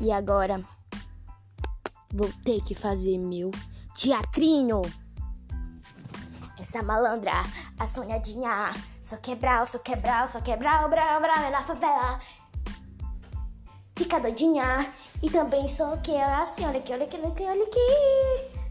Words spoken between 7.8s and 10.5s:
sonhadinha, só quebrar, só quebrar, só